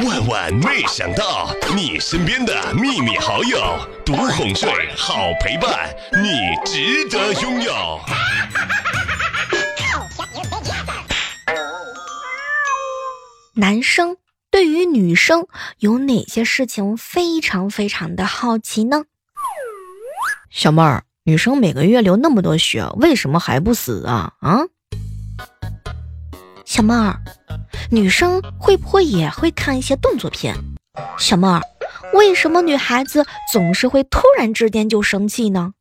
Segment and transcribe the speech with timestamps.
[0.00, 3.58] 万万没想到，你身边的秘密好友，
[4.06, 7.72] 独哄睡，好陪伴，你值得拥有。
[13.54, 14.16] 男生
[14.50, 15.46] 对于女生
[15.78, 19.04] 有哪些事情非常非常的好奇呢？
[20.50, 24.32] 小妹儿，女生每个月流那么多血，为什么还不死啊？
[24.40, 24.60] 啊？
[26.72, 27.20] 小妹儿，
[27.90, 30.56] 女生会不会也会看一些动作片？
[31.18, 31.60] 小妹儿，
[32.14, 35.74] 为什么女孩子总是会突然之间就生气呢？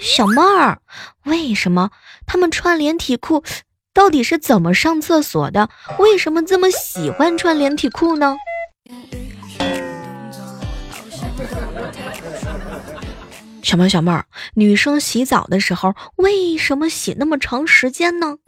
[0.00, 0.78] 小妹儿，
[1.24, 1.90] 为什么
[2.26, 3.44] 她们穿连体裤？
[3.92, 5.68] 到底是怎么上厕所的？
[5.98, 8.38] 为什么这么喜欢穿连体裤呢？
[13.62, 18.38] 小妹小妹儿，女生洗澡的时候为什么洗那么长时间呢？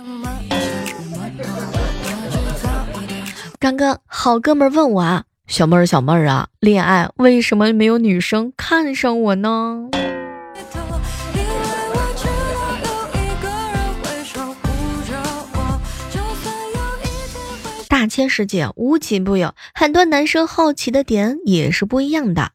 [3.59, 9.89] 刚刚好哥们问我啊，小妹儿小妹儿啊，恋爱为什么没有女生看上我呢？
[17.89, 22.53] 大千世界无奇不有，很多男生好奇的点也是不一样的。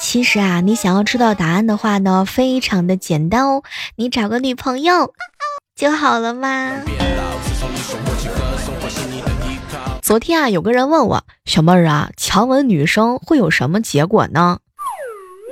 [0.00, 3.62] 其实啊，你想要知道答案的话呢，非常的简单哦，
[3.94, 5.14] 你找个女朋友
[5.76, 6.72] 就好了嘛。
[10.02, 14.58] 昨天啊，有个人问我小妹儿啊，强吻女生会有什么结果呢？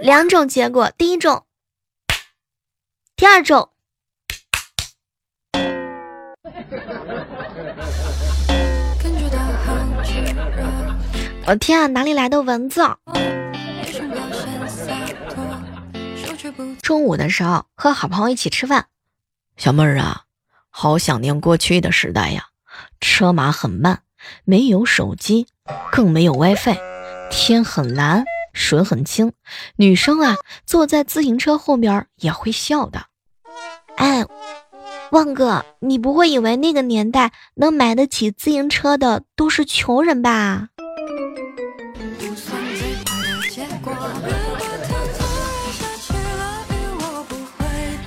[0.01, 1.45] 两种结果，第一种，
[3.14, 3.70] 第二种。
[11.47, 12.83] 我天啊，哪里来的蚊子？
[16.83, 18.86] 中午的时候和好朋友一起吃饭，
[19.56, 20.25] 小妹儿啊，
[20.69, 22.48] 好想念过去的时代呀，
[23.01, 24.01] 车马很慢，
[24.45, 25.47] 没有手机，
[25.93, 26.77] 更没有 WiFi，
[27.31, 29.33] 天很蓝，水很清，
[29.77, 33.07] 女生啊坐在自行车后边也会笑的。
[33.97, 34.25] 哎，
[35.11, 40.69] 旺哥，你不会以为那个年代能买得起自行车的都是穷人吧？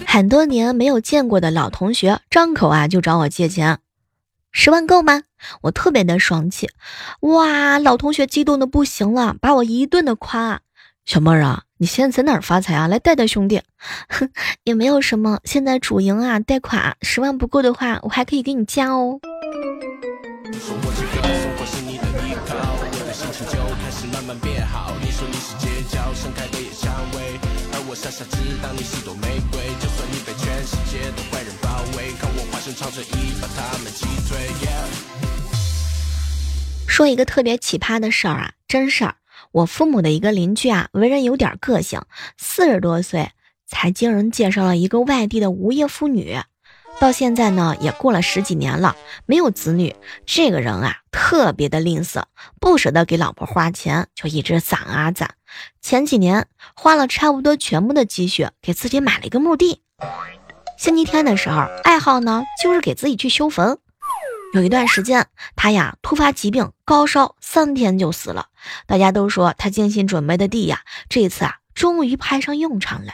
[0.06, 3.80] 很多年没有见过的老同学，张口啊就找我借钱，
[4.52, 5.24] 十万够吗？
[5.62, 6.70] 我特别的爽气，
[7.22, 7.80] 哇！
[7.80, 10.62] 老同学激动的不行了，把我一顿的夸。
[11.06, 12.88] 小妹儿啊，你现在在哪儿发财啊？
[12.88, 13.62] 来带带兄弟。
[14.08, 14.30] 哼，
[14.64, 19.20] 也没有什么，现在主营啊贷款，十万不够的话，我还可以给你加哦。
[20.54, 20.76] 说
[36.88, 39.16] 说一个特别奇葩的事儿啊，真事儿。
[39.52, 42.02] 我父母的一个邻居啊，为人有点个性，
[42.38, 43.32] 四十多岁
[43.68, 46.40] 才经人介绍了一个外地的无业妇女，
[47.00, 49.96] 到现在呢也过了十几年了，没有子女。
[50.26, 52.24] 这个人啊特别的吝啬，
[52.60, 55.36] 不舍得给老婆花钱，就一直攒啊攒。
[55.82, 59.82] 前几年花了差不多全部的积蓄，给自己买了一个墓地。
[60.82, 63.78] 星期天的时候，爱好呢就是给自己去修坟。
[64.52, 68.48] 有一段时间，他呀突发疾病，高烧三天就死了。
[68.88, 73.14] 大家都说他精心准备的地呀，这次啊终于派上用场了。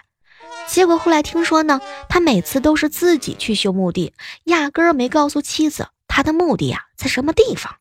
[0.69, 4.13] 结果后来听说呢，他每次都是自己去修墓地，
[4.45, 7.75] 压根儿没告诉妻子他的墓地呀在什么地方。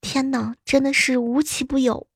[0.00, 2.07] 天哪，真的是无奇不有。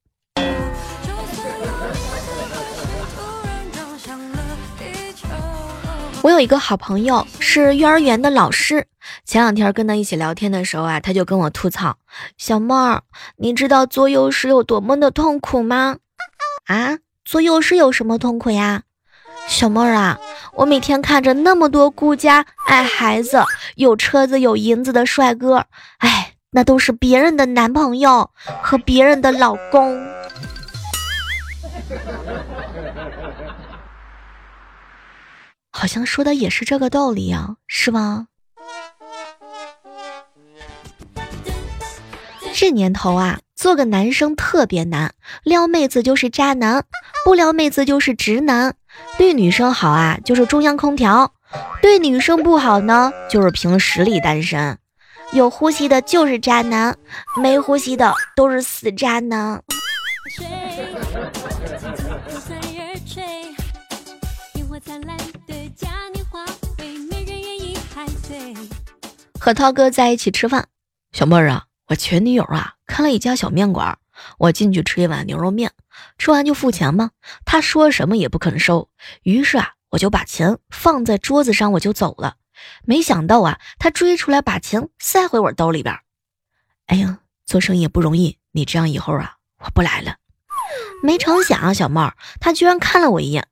[6.22, 8.86] 我有一个好朋友是幼儿园的老师，
[9.24, 11.96] 前两天跟他一起聊天的时候啊，他就跟我吐槽
[12.38, 13.02] ：“小妹儿，
[13.38, 15.96] 你知道做幼师有多么的痛苦吗？”
[16.66, 18.82] 啊，做幼师有什么痛苦呀？
[19.48, 20.20] 小妹儿啊，
[20.54, 23.42] 我每天看着那么多顾家爱孩子、
[23.74, 25.66] 有车子有银子的帅哥，
[25.98, 28.30] 哎，那都是别人的男朋友
[28.62, 30.00] 和别人的老公。
[35.82, 38.29] 好像说的也是这个道理呀，是吗？
[42.55, 45.12] 这年头啊，做个男生特别难，
[45.43, 46.84] 撩妹子就是渣男，
[47.25, 48.76] 不撩妹子就是直男。
[49.19, 51.26] 对女生好啊，就是中央空调；
[51.81, 54.78] 对女生不好呢，就是凭实力单身。
[55.32, 56.96] 有呼吸的就是渣男，
[57.43, 59.61] 没呼吸的都是死渣男。
[69.44, 70.68] 和涛哥在一起吃饭，
[71.10, 73.98] 小妹儿啊，我前女友啊开了一家小面馆，
[74.38, 75.72] 我进去吃一碗牛肉面，
[76.16, 77.10] 吃完就付钱嘛？
[77.44, 78.88] 他说什么也不肯收，
[79.24, 82.36] 于是啊，我就把钱放在桌子上，我就走了。
[82.84, 85.92] 没想到啊，他追出来把钱塞回我兜里边。
[86.86, 90.18] 哎呀，做生意也不容易，你这样以后啊，我不来了。
[91.02, 93.48] 没成想啊，小妹，他居然看了我一眼。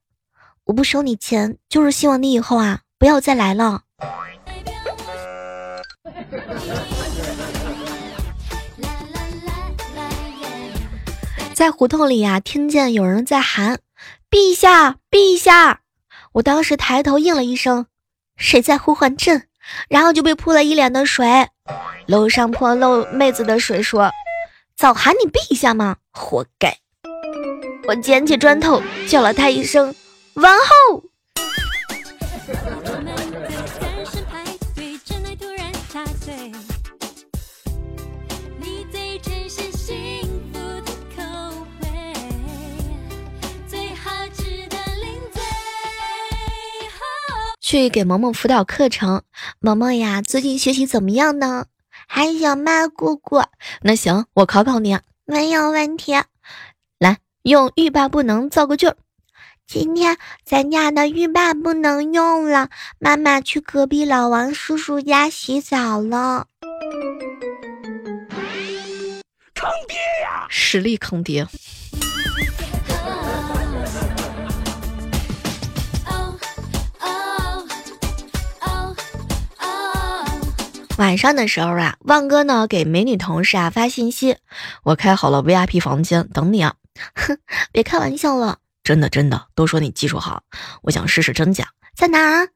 [0.66, 3.82] 我不收你钱，就是希望你以后啊，不要再来了。
[11.54, 13.80] 在胡同里呀，听见有人在喊
[14.30, 15.80] “陛下，陛下”，
[16.34, 17.86] 我当时抬头应了一声
[18.38, 19.46] ：“谁在呼唤朕？”
[19.88, 21.48] 然后就被泼了一脸的水。
[22.06, 24.10] 楼上泼漏妹子的水说
[24.76, 25.96] ：“早喊你陛下吗？
[26.12, 26.78] 活该！”
[27.86, 29.94] 我捡起砖头，叫了他一声
[30.34, 31.04] “王后”。
[47.70, 49.22] 去给萌萌辅导课程，
[49.60, 51.66] 萌萌呀，最近学习怎么样呢？
[52.08, 53.44] 还行吗，姑姑？
[53.82, 56.14] 那行，我考考你，没有问题。
[56.98, 58.96] 来，用欲罢不能造个句儿。
[59.68, 66.48] 今天咱家的浴霸不能用了，妈妈去隔壁老王叔叔家洗澡了。
[69.54, 70.44] 坑爹呀！
[70.48, 71.46] 实力坑爹。
[81.00, 84.36] 晚上的时候啊，旺哥呢给美女同事啊发信息，
[84.82, 86.74] 我开好了 VIP 房间等你啊。
[87.14, 87.38] 哼，
[87.72, 90.42] 别开玩笑了，真的真的，都说你技术好，
[90.82, 91.68] 我想试试真假。
[91.96, 92.48] 在哪儿？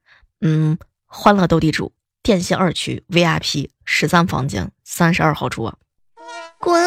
[0.42, 0.76] 嗯，
[1.06, 5.78] 欢乐斗地主电信二区 VIP 十三房间三十二号桌。
[6.58, 6.78] 滚！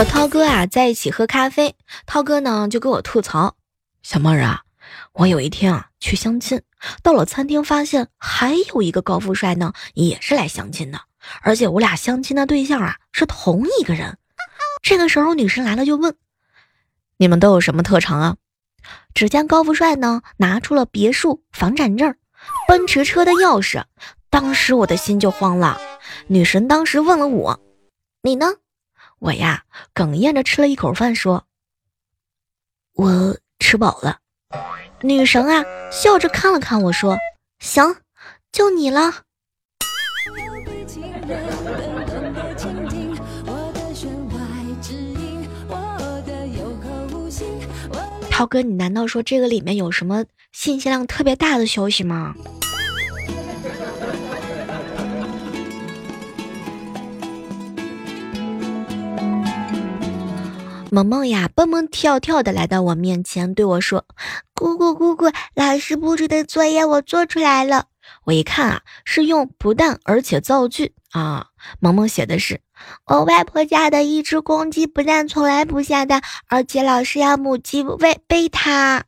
[0.00, 1.76] 和涛哥啊在一起喝咖啡，
[2.06, 3.56] 涛哥呢就跟我吐槽
[4.02, 4.62] ：“小妹儿啊，
[5.12, 6.62] 我有一天啊去相亲，
[7.02, 10.98] 到了餐厅发现还有一个高富帅呢，也是来相亲的，
[11.42, 14.16] 而且我俩相亲的对象啊是同一个人。
[14.80, 16.16] 这个时候女神来了就问：
[17.18, 18.36] 你们都有什么特长啊？
[19.12, 22.16] 只见高富帅呢拿出了别墅房产证、
[22.66, 23.84] 奔驰车的钥匙，
[24.30, 25.78] 当时我的心就慌了。
[26.26, 27.60] 女神当时问了我：
[28.22, 28.46] 你呢？
[29.20, 29.64] 我呀，
[29.94, 31.44] 哽咽着吃了一口饭，说
[32.94, 34.18] ：“我吃饱了。”
[35.02, 35.62] 女神啊，
[35.92, 37.18] 笑着看了看我说
[37.60, 37.96] ：“行，
[38.50, 39.24] 就你了。”
[48.30, 52.34] 涛哥，你难道说这个里面有什么信息量特别大的消息吗？
[60.92, 64.04] 萌萌呀，蹦蹦跳跳的来到我面前，对我说
[64.54, 67.86] ：“姑姑，姑姑，老师布置的作业我做出来了。”
[68.24, 71.46] 我一看啊，是用不但而且造句啊。
[71.78, 72.60] 萌萌写的是
[73.06, 79.04] ：“我外婆家的一只公鸡不但从来不下蛋，而且老是要母鸡喂背它。”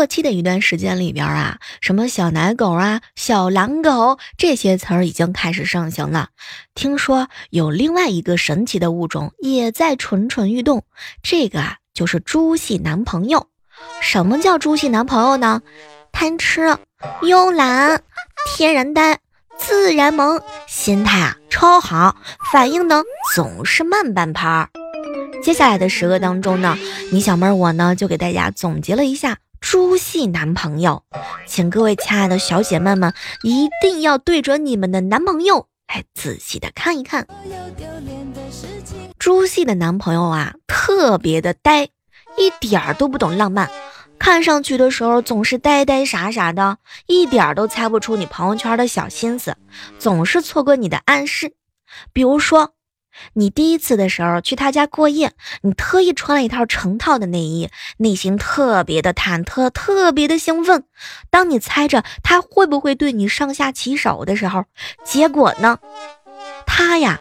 [0.00, 6.30] 过期的一段时间里边啊，什么小奶狗啊、小狼狗这些词儿已经开始盛行了。
[6.74, 10.84] 听说有另外一个神奇的物种也在蠢蠢欲动，
[11.22, 13.48] 这个啊就是猪系男朋友。
[14.00, 15.60] 什么叫猪系男朋友呢？
[16.12, 16.78] 贪吃、
[17.20, 18.00] 慵懒、
[18.56, 19.18] 天然呆、
[19.58, 22.16] 自然萌，心态啊超好，
[22.50, 23.02] 反应呢
[23.34, 24.70] 总是慢半拍儿。
[25.42, 26.78] 接下来的十个当中呢，
[27.12, 29.36] 你小妹儿我呢就给大家总结了一下。
[29.60, 31.04] 猪系男朋友，
[31.46, 33.12] 请各位亲爱的小姐妹们
[33.42, 37.26] 一定要对准你们的男朋友来仔细的看一看。
[39.18, 41.84] 猪系的男朋友啊，特别的呆，
[42.36, 43.70] 一点儿都不懂浪漫，
[44.18, 49.56] 看上去的时候总是呆呆傻傻的，一点儿都猜不出你朋友圈的小心思，
[49.98, 51.52] 总是错过你的暗示，
[52.12, 52.72] 比如说。
[53.32, 60.84] 你第一次的时候去他家过夜，你特意穿了一套成套的内衣，内心特别的忐忑，特别的兴奋。
[61.30, 64.64] 当你猜着他会不会对你上下其手的时候，
[65.04, 65.78] 结果呢，
[66.66, 67.20] 他呀，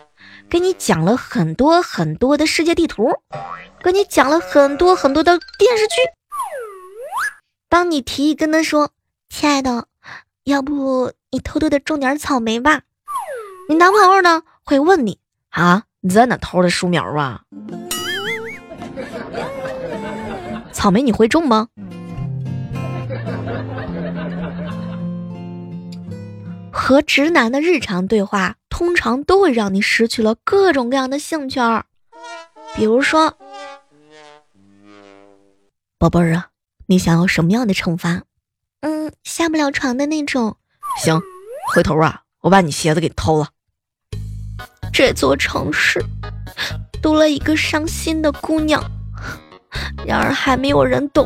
[0.50, 3.22] 给你讲了很多很多的世界地图，
[3.84, 5.96] 给你讲了很多很多的电视剧。
[7.68, 8.90] 当你提议跟他说
[9.30, 9.86] ：“亲爱的，
[10.44, 12.82] 要不你偷偷的种点草莓吧？”
[13.70, 17.42] 你男朋友呢会问你：“啊，你在哪偷的树苗啊？
[20.72, 21.68] 草莓你会种吗？”
[26.72, 31.86] 和直男的日常对话，通常都会让你失去了各种各样的兴趣儿。
[32.76, 33.38] 比如说，
[35.98, 36.48] 宝贝儿啊，
[36.88, 38.24] 你想要什么样的惩罚？
[38.82, 40.56] 嗯，下不了床的那种。
[41.04, 41.20] 行，
[41.74, 43.50] 回头啊，我把你鞋子给偷了。
[45.02, 46.04] 这座城市
[47.02, 48.84] 多了一个伤心的姑娘，
[50.06, 51.26] 然而还没有人懂。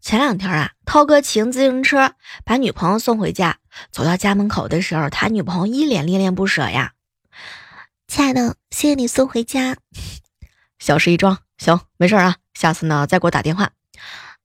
[0.00, 2.14] 前两天啊，涛哥骑自行车
[2.44, 3.58] 把女朋友送回家，
[3.92, 6.94] 走到家门口的时候，他女朋友一脸恋恋不舍呀。
[8.08, 9.76] 亲爱的，谢谢你送回家，
[10.80, 13.70] 小事一桩，行，没事啊，下次呢再给我打电话。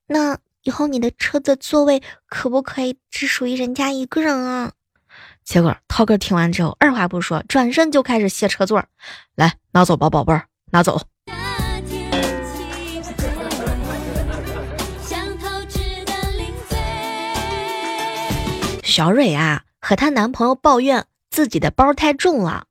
[0.08, 4.72] 那以后你的车子座位可不可以只属于人家一个人啊？
[5.44, 8.84] 结果涛哥听完之后，二话不说，转身就开始卸车座，
[9.36, 11.02] 来拿走吧，宝贝儿，拿走。
[18.84, 22.66] 小蕊啊，和她男朋友抱怨自己的包太重了。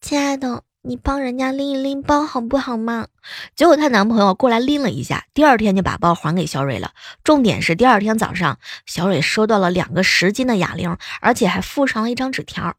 [0.00, 3.08] 亲爱的，你帮人家拎一拎包好不好嘛？
[3.54, 6.92] 结果她男朋友过来拎了一下，第二天就把包还给小蕊了。
[7.24, 12.76] 重点是第二天早上，小蕊收到了两个十斤的哑铃，而且还附上了一张纸条：“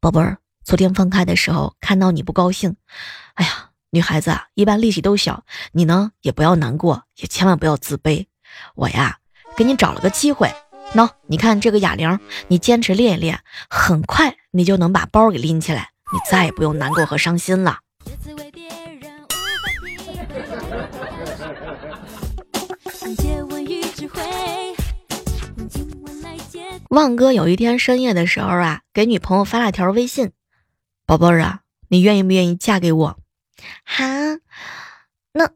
[0.00, 2.76] 宝贝儿，昨天分开的时候看到你不高兴。
[3.34, 8.26] 哎呀，女孩子啊，一般力气都小，你呢也不要难过，也千万不要自卑。
[8.76, 9.18] 我呀，
[9.56, 10.54] 给你找了个机会。”
[10.94, 17.80] 喏，你看这个哑铃，你坚持练一练，很快你就能把包给拎起来，你再也不用难过和伤心了。
[26.90, 30.30] 旺哥有一天深夜的时候啊，给女朋友发了条微信
[31.04, 33.18] ：“宝贝儿啊，你愿意不愿意嫁给我？”
[33.84, 34.04] 哈，
[35.32, 35.50] 那。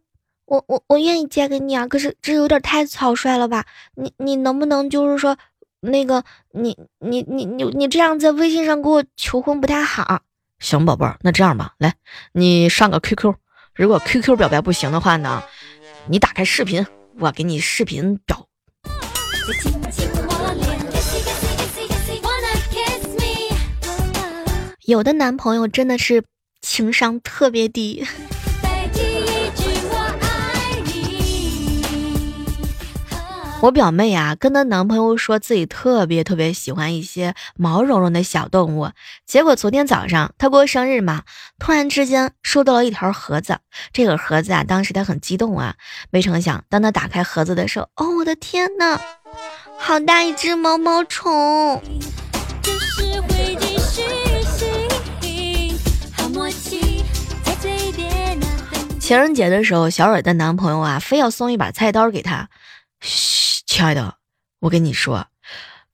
[0.47, 1.87] 我我我愿意嫁给你啊！
[1.87, 3.67] 可是这有点太草率了吧？
[3.95, 5.37] 你你能不能就是说，
[5.81, 10.23] 那个你你你你你这样在微信上给我求婚不太好。
[10.59, 11.95] 行，宝贝儿，那这样吧，来，
[12.33, 13.35] 你上个 QQ，
[13.75, 15.43] 如果 QQ 表白不行的话呢，
[16.09, 16.87] 你打开视频，
[17.19, 18.47] 我给你视频表。
[24.85, 26.25] 有的男朋友真的是
[26.63, 28.07] 情商特别低。
[33.61, 38.93] 我表妹啊，跟她男朋友说自己特别特别喜欢一些毛茸茸的小动物。
[39.27, 41.25] 结果昨天早上她过生日嘛，
[41.59, 43.59] 突然之间收到了一条盒子。
[43.93, 45.75] 这个盒子啊，当时她很激动啊，
[46.11, 49.01] 没成想，当她打开盒子的时候，哦，我的天呐，
[49.77, 51.83] 好大一只毛毛虫！
[59.01, 62.49] 情人节的时候，小蕊的男朋友啊，非要送一把菜刀给她。
[63.01, 63.48] 嘘，
[63.79, 64.17] 亲爱的，
[64.59, 65.29] 我跟你说，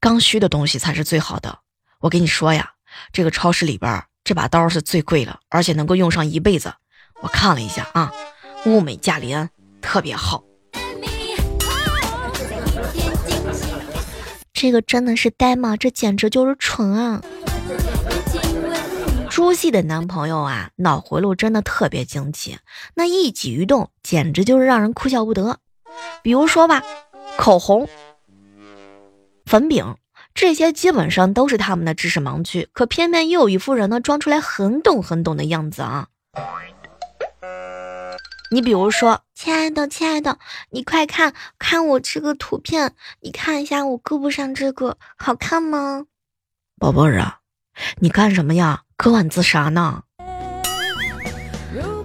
[0.01, 1.59] 刚需的东西才是最好的。
[2.01, 2.73] 我跟你说呀，
[3.13, 6.73] 这个超市里边这把刀是最贵了，而且能够用上一辈子。
[7.21, 8.11] 我看了一下啊，
[8.65, 9.51] 物美价廉，
[9.83, 10.43] 特别好。
[14.55, 15.77] 这个真的是呆吗？
[15.77, 17.21] 这简直就是蠢啊！
[19.29, 22.57] 朱系的男朋友啊，脑回路真的特别惊奇，
[22.95, 25.59] 那一举一动简直就是让人哭笑不得。
[26.23, 26.83] 比如说吧，
[27.37, 27.89] 口红、
[29.45, 29.97] 粉饼
[30.35, 36.09] 这些基本上都是他们的知识盲区，可偏偏又有一副人呢装出来很懂很懂的样子啊。
[38.51, 40.39] 你比如说，亲爱的，亲爱的，
[40.71, 46.07] 你快看看我这个图片，你看一下我胳膊上这个好看吗？
[46.79, 47.41] 宝贝儿啊，
[47.99, 48.85] 你干什么呀？
[48.97, 50.04] 割腕自杀呢？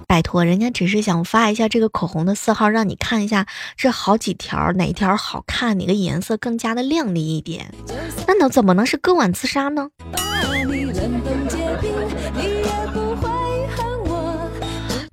[0.09, 3.45] 拜托，人家只是想发一下这个口红的色号，让你看一下
[3.77, 7.71] 这好几条哪一条好看，哪个颜色更加的亮丽一点。
[8.25, 9.91] 那能怎么能是割腕自杀呢？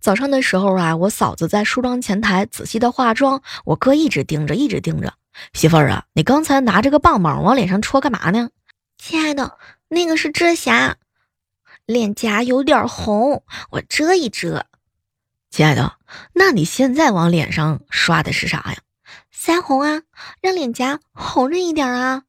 [0.01, 5.13] 早上的时候啊，我嫂子在梳妆前台仔细的化妆，我哥一直盯着，一直盯着。
[5.53, 8.49] 媳妇儿啊，你刚才拿着个棒棒往脸上戳干嘛呢？
[8.97, 9.59] 亲爱的，
[9.91, 10.97] 那个是遮瑕，
[11.85, 14.65] 脸颊有点红，我遮一遮。
[15.57, 15.95] 亲爱的，
[16.35, 18.77] 那你现在往脸上刷的是啥呀？
[19.35, 20.03] 腮红啊，
[20.43, 22.25] 让脸颊红润一点啊。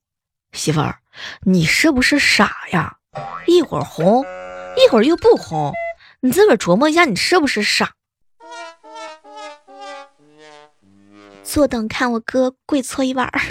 [0.53, 0.99] 媳妇儿，
[1.41, 2.99] 你是不是傻呀？
[3.45, 4.23] 一会儿红，
[4.77, 5.73] 一会儿又不红，
[6.21, 7.91] 你自个儿琢磨一下，你是不是傻？
[11.43, 13.41] 坐等看我哥跪搓衣板儿。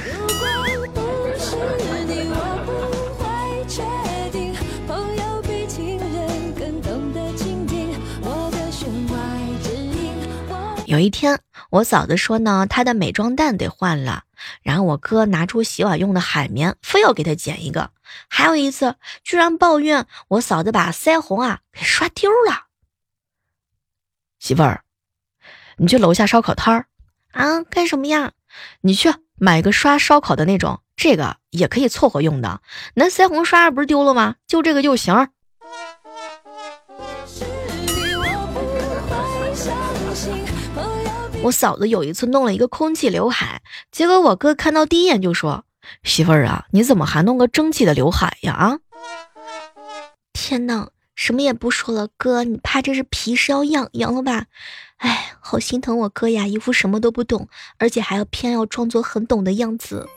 [10.96, 14.24] 有一天，我嫂子说呢，她的美妆蛋得换了，
[14.62, 17.90] 然后我哥拿出洗碗用的海绵，非要给她剪一个。
[18.30, 22.64] 还有一次，居然抱怨我嫂子把腮红啊给刷丢了。
[24.38, 24.84] 媳妇儿，
[25.76, 26.86] 你去楼下烧烤摊儿
[27.32, 27.62] 啊？
[27.64, 28.32] 干什么呀？
[28.80, 32.62] 你去买个刷烧烤的那种，这个也可以凑合用的。
[32.94, 34.36] 那腮红刷不是丢了吗？
[34.46, 35.28] 就这个就行。
[41.46, 43.62] 我嫂子有一次弄了一个空气刘海，
[43.92, 45.64] 结果我哥看到第一眼就说
[46.02, 48.78] ：“媳妇儿啊，你怎么还弄个蒸汽的刘海呀？”啊！
[50.32, 54.46] 天哪，什么也不说了，哥，你怕这是皮是要痒痒了吧？
[54.96, 57.48] 哎，好心疼我哥呀，一副什么都不懂，
[57.78, 60.08] 而且还要偏要装作很懂的样子。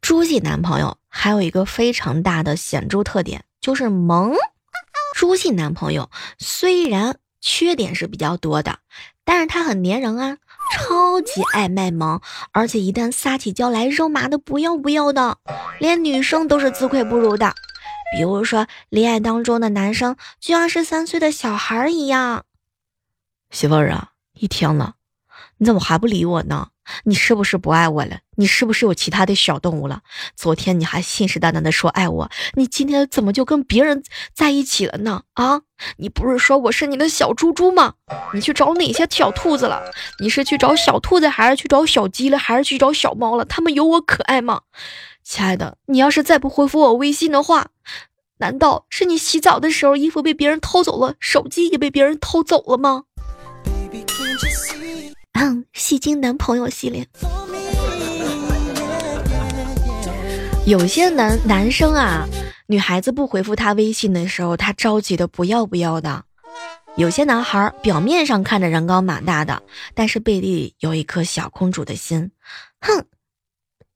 [0.00, 4.34] 猪系男朋友还有一个非常大的显著特点，就是萌。
[5.16, 8.80] 猪系男朋友虽然缺点是比较多的，
[9.24, 10.36] 但是他很粘人啊，
[10.74, 12.20] 超级爱卖萌，
[12.52, 15.38] 而且一旦撒起娇来，肉麻的不要不要的，
[15.80, 17.54] 连女生都是自愧不如的。
[18.14, 22.44] 比如说，恋爱当中的男生就像是三岁的小孩一样。
[23.50, 24.96] 媳妇儿啊，一天了，
[25.56, 26.68] 你怎么还不理我呢？
[27.04, 28.18] 你是不是不爱我了？
[28.36, 30.00] 你是不是有其他的小动物了？
[30.36, 34.02] 昨天你还信誓旦旦的说爱我，你今天怎么就跟别人
[34.34, 35.22] 在一起了呢？
[35.34, 35.62] 啊，
[35.96, 37.94] 你不是说我是你的小猪猪吗？
[38.34, 39.82] 你去找哪些小兔子了？
[40.20, 43.44] 你是去找小兔子，还是去找小鸡了，还是去找小猫了？
[43.44, 44.62] 他们有我可爱吗？
[45.24, 47.68] 亲爱的，你要是再不回复我微信的话，
[48.38, 53.04] 难道是你洗澡的时候衣服被别人偷走了，手机也被别人偷走了吗？
[55.72, 57.06] 戏精男朋友系列，
[60.66, 62.26] 有些男男生啊，
[62.66, 66.22] 女孩子不回复他微信的时候，他着急的不要不要的；
[66.96, 69.62] 有些男孩表面上看着人高马大的，
[69.94, 72.32] 但是背地里有一颗小公主的心。
[72.80, 73.04] 哼，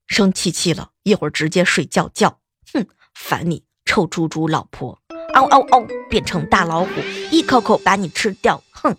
[0.07, 2.39] 生气气了一会儿直接睡觉觉。
[2.73, 4.99] 哼，烦你臭猪猪老婆，
[5.35, 6.91] 嗷嗷嗷，变成大老虎，
[7.33, 8.63] 一口口把你吃掉。
[8.71, 8.95] 哼。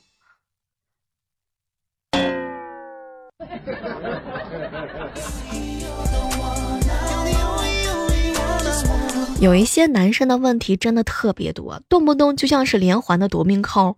[9.42, 13.96] 有一些男生的问题真的特别多，动不动就像是连环的夺命 call。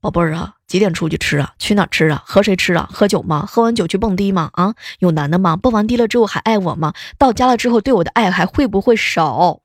[0.00, 1.54] 宝贝儿啊，几点出去吃啊？
[1.58, 2.22] 去哪吃啊？
[2.26, 2.88] 和谁吃啊？
[2.92, 3.46] 喝酒吗？
[3.48, 4.50] 喝完酒去蹦迪吗？
[4.52, 5.56] 啊，有男的吗？
[5.56, 6.92] 蹦完迪了之后还爱我吗？
[7.18, 9.60] 到家了之后对我的爱还会不会少？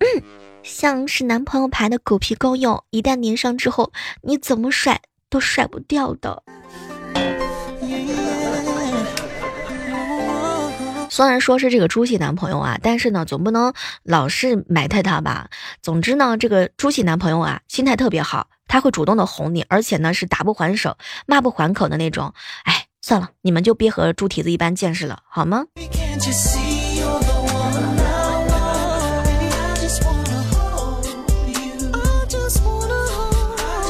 [0.00, 0.22] 嗯，
[0.62, 6.42] 像是男朋友牌的狗皮膏药，一旦粘上之后，你怎么甩都甩不掉的。
[11.08, 15.48] 虽然说是这个猪系男朋友啊，但是呢，总不能老是埋汰他吧。
[15.80, 22.34] 总之呢，这个猪系男朋友啊，心态特别好，他会主动的哄你，而且呢是打不还手、骂不还口的那种。
[22.64, 25.64] 哎，算了，你们就别和猪蹄子一般见识了，好吗？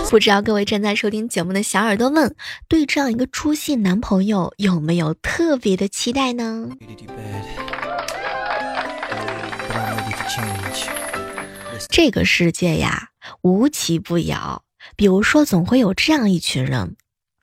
[0.09, 2.37] 不知道各位正在收听节目的小耳朵们，
[2.69, 6.71] 对这样一个出戏男朋友有没有特别的期待呢？
[11.91, 13.09] 这个世界呀，
[13.43, 14.63] 无奇不有。
[14.95, 16.97] 比如说，总会有这样一群人，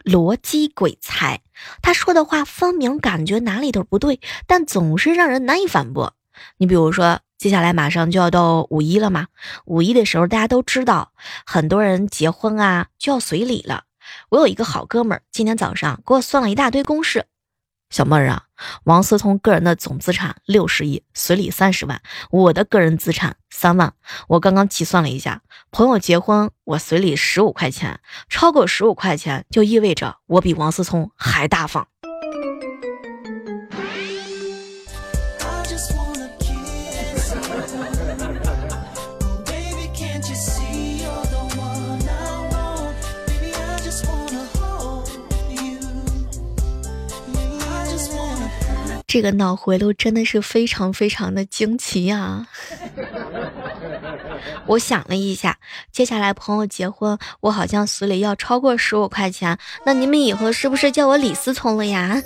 [0.05, 1.41] 逻辑鬼才，
[1.81, 6.15] 他说的话分明感觉哪里都不对，但总是让人难以反驳。
[6.57, 7.19] 你比如说。
[7.43, 9.27] 接下来马上就要到五一了嘛，
[9.65, 11.11] 五一的时候大家都知道，
[11.45, 13.83] 很多人结婚啊就要随礼了。
[14.29, 17.25] 我有一个好哥们儿，今天早上给我算了一大堆公式。
[17.89, 18.43] 小妹儿啊，
[18.85, 22.01] 王思聪个人的总资产六十亿，随礼三十万，
[22.31, 23.93] 我的个人资产三万。
[24.29, 31.89] 我刚刚计算了一下，朋友结婚我随礼十五块钱，超过十五块钱就意味着我比王思聪还大方。
[49.13, 52.47] 这个脑回路真的是非常非常的惊奇呀！
[54.65, 55.55] 我想了一下，
[55.91, 62.19] 接下来朋友结婚，我好像随礼要超过十五块钱，那你们以后是不是叫我李思聪了呀？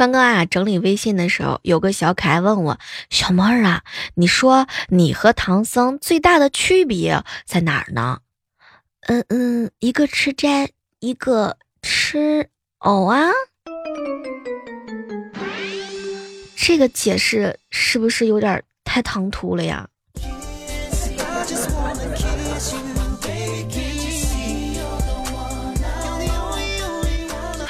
[0.00, 2.78] 刚刚啊，整理微信的时候，有个小可爱问我
[3.10, 3.82] ：“小妹儿啊，
[4.14, 8.20] 你说你和唐僧最大的区别在哪儿呢？”
[9.08, 13.28] 嗯嗯，一个吃斋，一个吃藕啊。
[16.56, 19.86] 这个解释是不是有点太唐突了呀？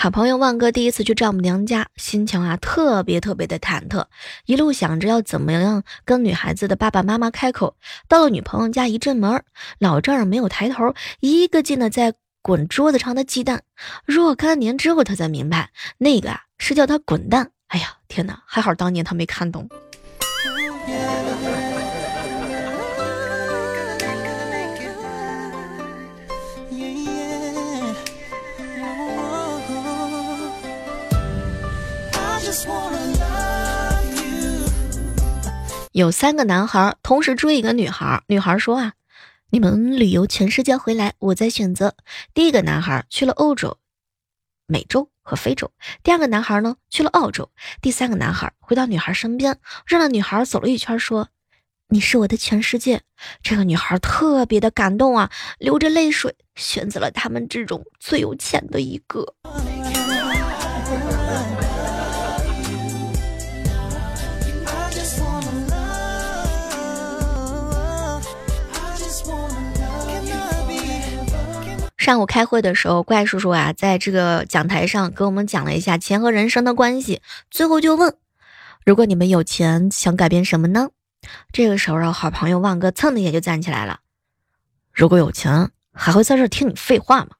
[0.02, 4.06] 好朋友万哥第一次去丈母娘家，心情啊特别特别的忐忑，
[4.46, 7.76] 一路想着要怎么样跟女孩子的爸爸妈妈开口。
[8.08, 9.44] 到了女朋友家一进门，
[9.78, 13.62] 老丈人没有抬头，一个劲的在滚桌子上的鸡蛋。
[14.06, 17.50] 若干年之后，他才明白那个啊是叫他滚蛋。
[17.66, 19.68] 哎呀天哪，还好当年他没看懂。
[35.92, 38.92] 有三个男孩同时追一个女孩，女孩说啊
[39.50, 41.96] ：“你们旅游全世界回来，我再选择。”
[42.32, 43.76] 第一个男孩去了欧洲、
[44.66, 45.72] 美洲和非洲，
[46.04, 47.50] 第二个男孩呢去了澳洲，
[47.82, 51.28] 第三个男孩回到女孩身边，绕着女孩走了一圈，说
[51.90, 53.02] ：“你是我的全世界。”
[53.42, 59.34] 这个女孩特别的感动啊，流着泪水选择了他们之中最有钱的一个。
[72.00, 77.20] 上午开会的时候，怪叔叔啊，在这个讲台上给我们讲了一下钱和人生的关系。
[77.50, 78.16] 最后就问：
[78.86, 80.88] 如果你们有钱，想改变什么呢？
[81.52, 84.00] 这个时候，好朋友旺哥蹭的一下就站起来了：
[84.94, 87.32] 如果有钱，还会在这听你废话吗？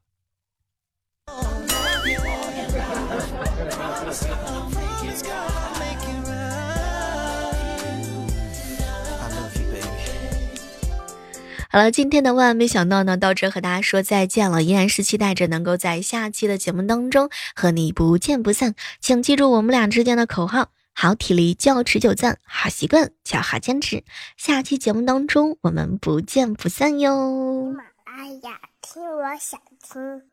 [11.72, 14.61] 好了，今天的万万没想到呢，到这和大家说再见了。
[14.61, 18.74] 依然是期待着能够在下期的节目当中和你不见不散。
[19.00, 24.02] 请记住我们俩之间的口号：好体力叫持久战，好习惯叫好坚持。
[24.37, 27.72] 下期节目当中我们不见不散哟！
[27.72, 30.29] 妈呀，听我想听。